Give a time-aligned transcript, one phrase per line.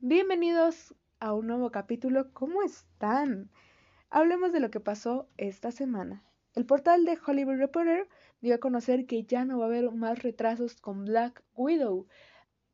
[0.00, 2.32] Bienvenidos a un nuevo capítulo.
[2.32, 3.50] ¿Cómo están?
[4.10, 6.22] Hablemos de lo que pasó esta semana.
[6.54, 8.06] El portal de Hollywood Reporter
[8.40, 12.06] dio a conocer que ya no va a haber más retrasos con Black Widow.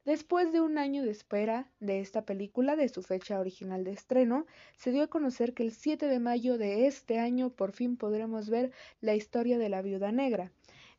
[0.04, 4.44] Después de un año de espera de esta película, de su fecha original de estreno,
[4.76, 8.50] se dio a conocer que el 7 de mayo de este año por fin podremos
[8.50, 8.70] ver
[9.00, 10.52] la historia de la viuda negra.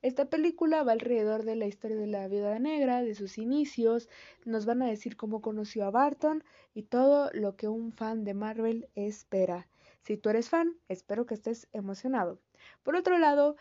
[0.05, 4.07] Esta película va alrededor de la historia de la viuda negra, de sus inicios,
[4.45, 6.43] nos van a decir cómo conoció a Barton
[6.75, 9.67] y todo lo que un fan de Marvel espera.
[10.03, 12.37] Si tú eres fan, espero que estés emocionado.
[12.83, 13.55] Por otro lado,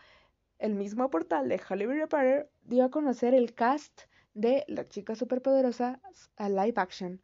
[0.59, 4.01] el mismo portal de Hollywood Reporter dio a conocer el cast
[4.35, 5.99] de La chica superpoderosa
[6.37, 7.23] a live action.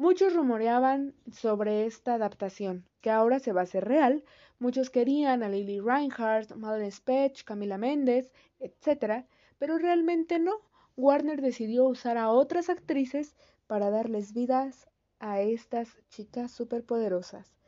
[0.00, 4.24] Muchos rumoreaban sobre esta adaptación, que ahora se va a hacer real.
[4.58, 9.26] Muchos querían a Lily Reinhardt, Madeleine Spetch, Camila Méndez, etc.
[9.58, 10.54] Pero realmente no.
[10.96, 13.36] Warner decidió usar a otras actrices
[13.66, 17.59] para darles vidas a estas chicas superpoderosas.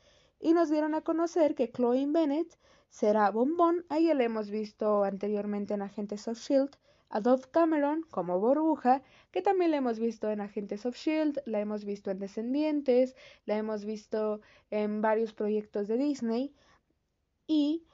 [0.42, 2.58] Y nos dieron a conocer que Chloe Bennett
[2.90, 3.86] será Bombón.
[3.88, 6.76] Ahí la hemos visto anteriormente en Agentes of Shield
[7.08, 11.60] a Dove Cameron como Burbuja, que también la hemos visto en Agentes of Shield, la
[11.60, 16.52] hemos visto en Descendientes, la hemos visto en varios proyectos de Disney.
[17.46, 17.84] Y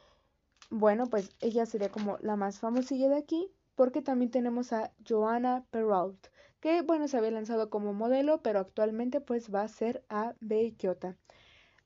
[0.70, 5.66] bueno, pues ella sería como la más famosilla de aquí, porque también tenemos a Joanna
[5.70, 6.28] Perrault,
[6.60, 11.16] que bueno, se había lanzado como modelo, pero actualmente pues va a ser a Bellota.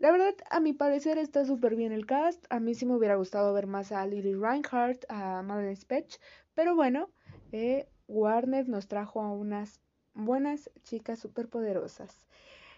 [0.03, 2.45] La verdad, a mi parecer está súper bien el cast.
[2.51, 6.17] A mí sí me hubiera gustado ver más a Lily Reinhardt, a Madeleine Spetch,
[6.55, 7.09] pero bueno,
[8.09, 9.81] Warner nos trajo a unas
[10.13, 12.27] buenas chicas superpoderosas.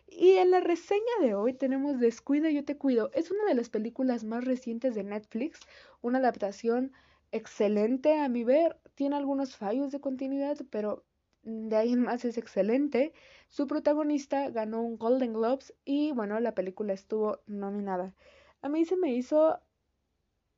[0.06, 3.10] Y en la reseña de hoy tenemos Descuida, yo te cuido.
[3.14, 5.60] Es una de las películas más recientes de Netflix,
[6.02, 6.92] una adaptación
[7.32, 8.78] excelente a mi ver.
[8.96, 11.06] Tiene algunos fallos de continuidad, pero
[11.44, 13.12] de ahí en más es excelente.
[13.48, 18.14] Su protagonista ganó un Golden Globes y bueno, la película estuvo nominada.
[18.62, 19.60] A mí se me hizo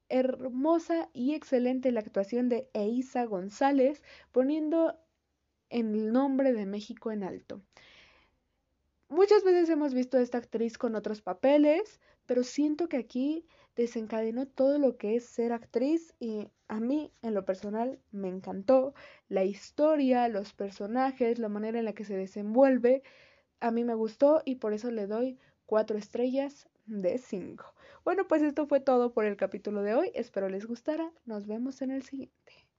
[0.09, 4.03] hermosa y excelente la actuación de Eiza González,
[4.33, 4.97] poniendo
[5.69, 7.61] el nombre de México en alto.
[9.09, 13.47] Muchas veces hemos visto a esta actriz con otros papeles, pero siento que aquí
[13.77, 18.95] desencadenó todo lo que es ser actriz y a mí en lo personal me encantó
[19.29, 23.05] la historia, los personajes, la manera en la que se desenvuelve.
[23.61, 27.65] A mí me gustó y por eso le doy cuatro estrellas de 5.
[28.05, 30.11] Bueno, pues esto fue todo por el capítulo de hoy.
[30.15, 31.13] Espero les gustara.
[31.25, 32.66] Nos vemos en el siguiente.